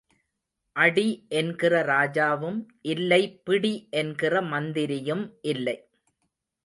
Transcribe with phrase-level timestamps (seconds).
[0.75, 1.05] அடி
[1.29, 2.57] என்கிற ராஜாவும்
[2.85, 5.77] இல்லை பிடி என்கிற மந்திரியும் இல்லை.